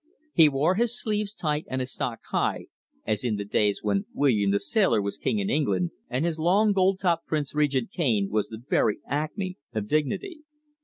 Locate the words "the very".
8.47-8.97